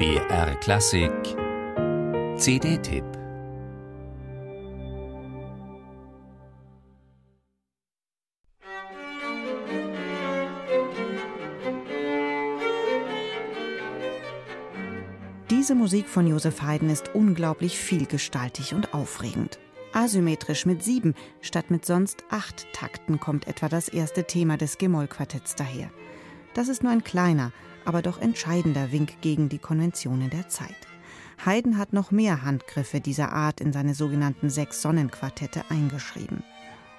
BR 0.00 0.54
Klassik 0.60 1.12
CD-Tipp 2.38 3.04
Diese 15.50 15.74
Musik 15.74 16.08
von 16.08 16.26
Josef 16.26 16.62
Haydn 16.62 16.88
ist 16.88 17.14
unglaublich 17.14 17.76
vielgestaltig 17.78 18.72
und 18.72 18.94
aufregend. 18.94 19.58
Asymmetrisch 19.92 20.64
mit 20.64 20.82
sieben 20.82 21.14
statt 21.42 21.70
mit 21.70 21.84
sonst 21.84 22.24
acht 22.30 22.66
Takten 22.72 23.20
kommt 23.20 23.46
etwa 23.46 23.68
das 23.68 23.90
erste 23.90 24.24
Thema 24.24 24.56
des 24.56 24.78
Gemollquartetts 24.78 25.56
daher. 25.56 25.90
Das 26.54 26.68
ist 26.68 26.82
nur 26.82 26.90
ein 26.90 27.04
kleiner, 27.04 27.52
aber 27.84 28.02
doch 28.02 28.20
entscheidender 28.20 28.92
Wink 28.92 29.20
gegen 29.20 29.48
die 29.48 29.58
Konventionen 29.58 30.30
der 30.30 30.48
Zeit. 30.48 30.76
Haydn 31.44 31.78
hat 31.78 31.92
noch 31.92 32.10
mehr 32.10 32.42
Handgriffe 32.42 33.00
dieser 33.00 33.32
Art 33.32 33.60
in 33.60 33.72
seine 33.72 33.94
sogenannten 33.94 34.50
sechs 34.50 34.82
Sonnenquartette 34.82 35.64
eingeschrieben. 35.70 36.42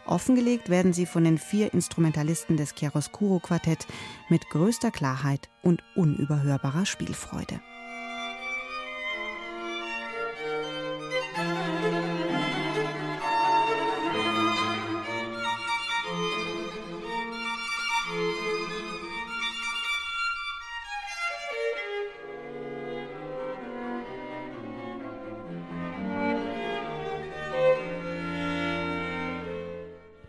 Offengelegt 0.06 0.70
werden 0.70 0.94
sie 0.94 1.06
von 1.06 1.24
den 1.24 1.38
vier 1.38 1.74
Instrumentalisten 1.74 2.58
des 2.58 2.74
Chiaroscuro-Quartett 2.74 3.86
mit 4.30 4.50
größter 4.50 4.92
Klarheit 4.92 5.50
und 5.62 5.84
unüberhörbarer 5.96 6.86
Spielfreude. 6.86 7.62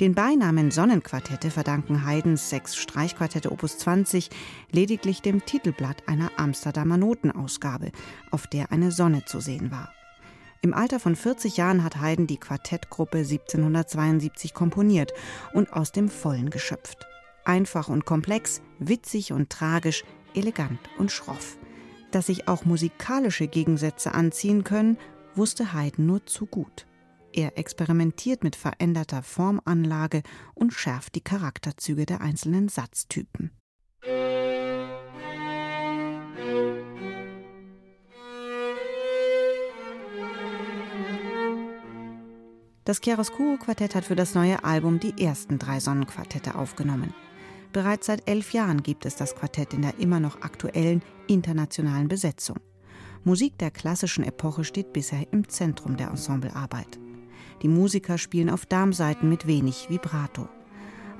Den 0.02 0.16
Beinamen 0.16 0.72
Sonnenquartette 0.72 1.48
verdanken 1.48 2.04
Haydns 2.04 2.50
sechs 2.50 2.74
Streichquartette 2.74 3.52
Opus 3.52 3.78
20 3.78 4.30
lediglich 4.72 5.22
dem 5.22 5.44
Titelblatt 5.44 6.08
einer 6.08 6.32
Amsterdamer 6.38 6.96
Notenausgabe, 6.96 7.92
auf 8.32 8.48
der 8.48 8.72
eine 8.72 8.90
Sonne 8.90 9.24
zu 9.26 9.38
sehen 9.38 9.70
war. 9.70 9.92
Im 10.60 10.74
Alter 10.74 10.98
von 10.98 11.14
40 11.14 11.56
Jahren 11.56 11.84
hat 11.84 12.00
Haydn 12.00 12.26
die 12.26 12.38
Quartettgruppe 12.38 13.18
1772 13.18 14.54
komponiert 14.54 15.12
und 15.54 15.72
aus 15.72 15.92
dem 15.92 16.08
Vollen 16.08 16.50
geschöpft. 16.50 17.06
Einfach 17.44 17.88
und 17.88 18.04
komplex, 18.04 18.60
witzig 18.80 19.32
und 19.32 19.50
tragisch, 19.50 20.02
elegant 20.34 20.80
und 20.98 21.12
schroff. 21.12 21.56
Dass 22.10 22.26
sich 22.26 22.48
auch 22.48 22.64
musikalische 22.64 23.46
Gegensätze 23.46 24.14
anziehen 24.14 24.64
können, 24.64 24.98
wusste 25.36 25.72
Haydn 25.72 26.06
nur 26.06 26.26
zu 26.26 26.46
gut. 26.46 26.86
Er 27.34 27.56
experimentiert 27.56 28.44
mit 28.44 28.56
veränderter 28.56 29.22
Formanlage 29.22 30.22
und 30.54 30.72
schärft 30.72 31.14
die 31.14 31.22
Charakterzüge 31.22 32.04
der 32.04 32.20
einzelnen 32.20 32.68
Satztypen. 32.68 33.50
Das 42.84 43.00
Chiaroscuro-Quartett 43.00 43.94
hat 43.94 44.04
für 44.04 44.16
das 44.16 44.34
neue 44.34 44.64
Album 44.64 44.98
die 44.98 45.22
ersten 45.22 45.58
drei 45.58 45.78
Sonnenquartette 45.78 46.56
aufgenommen. 46.56 47.14
Bereits 47.72 48.06
seit 48.06 48.28
elf 48.28 48.52
Jahren 48.52 48.82
gibt 48.82 49.06
es 49.06 49.16
das 49.16 49.34
Quartett 49.34 49.72
in 49.72 49.82
der 49.82 49.98
immer 49.98 50.20
noch 50.20 50.42
aktuellen 50.42 51.00
internationalen 51.28 52.08
Besetzung. 52.08 52.58
Musik 53.24 53.56
der 53.58 53.70
klassischen 53.70 54.24
Epoche 54.24 54.64
steht 54.64 54.92
bisher 54.92 55.32
im 55.32 55.48
Zentrum 55.48 55.96
der 55.96 56.08
Ensemblearbeit. 56.08 56.98
Die 57.62 57.68
Musiker 57.68 58.18
spielen 58.18 58.50
auf 58.50 58.66
Darmsaiten 58.66 59.28
mit 59.28 59.46
wenig 59.46 59.88
Vibrato. 59.88 60.48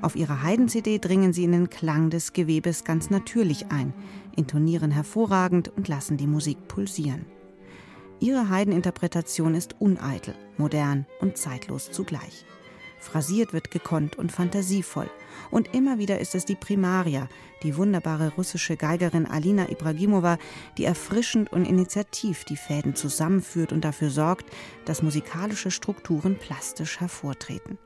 Auf 0.01 0.17
ihrer 0.17 0.43
Heiden-CD 0.43 0.99
dringen 0.99 1.31
sie 1.31 1.45
in 1.45 1.53
den 1.53 1.69
Klang 1.69 2.09
des 2.09 2.33
Gewebes 2.33 2.83
ganz 2.83 3.09
natürlich 3.09 3.71
ein, 3.71 3.93
intonieren 4.35 4.91
hervorragend 4.91 5.71
und 5.77 5.87
lassen 5.87 6.17
die 6.17 6.27
Musik 6.27 6.67
pulsieren. 6.67 7.25
Ihre 8.19 8.49
Heideninterpretation 8.49 9.55
ist 9.55 9.75
uneitel, 9.79 10.35
modern 10.57 11.05
und 11.21 11.37
zeitlos 11.37 11.91
zugleich. 11.91 12.45
Phrasiert 13.03 13.53
wird 13.53 13.69
gekonnt 13.69 14.17
und 14.17 14.31
fantasievoll. 14.31 15.09
Und 15.51 15.73
immer 15.75 15.97
wieder 15.99 16.19
ist 16.19 16.35
es 16.35 16.45
die 16.45 16.55
Primaria, 16.55 17.27
die 17.61 17.77
wunderbare 17.77 18.33
russische 18.35 18.77
Geigerin 18.77 19.25
Alina 19.25 19.69
Ibragimova, 19.69 20.37
die 20.77 20.85
erfrischend 20.85 21.51
und 21.51 21.65
initiativ 21.65 22.45
die 22.45 22.57
Fäden 22.57 22.95
zusammenführt 22.95 23.71
und 23.71 23.83
dafür 23.85 24.09
sorgt, 24.09 24.45
dass 24.85 25.03
musikalische 25.03 25.69
Strukturen 25.69 26.37
plastisch 26.37 26.99
hervortreten. 26.99 27.77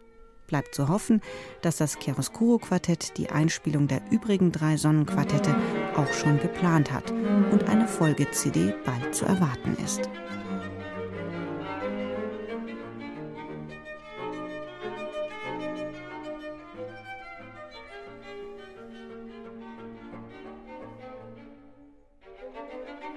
Bleibt 0.47 0.73
zu 0.73 0.88
hoffen, 0.88 1.22
dass 1.61 1.75
das 1.77 1.97
Chiaroscuro-Quartett 2.00 3.17
die 3.17 3.29
Einspielung 3.29 3.88
der 3.88 4.01
übrigen 4.11 4.53
drei 4.53 4.77
Sonnenquartette 4.77 5.53
auch 5.97 6.13
schon 6.13 6.39
geplant 6.39 6.94
hat 6.94 7.11
und 7.51 7.66
eine 7.67 7.88
Folge-CD 7.88 8.73
bald 8.85 9.13
zu 9.13 9.25
erwarten 9.25 9.75
ist. 9.83 10.09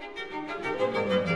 Música 0.01 1.30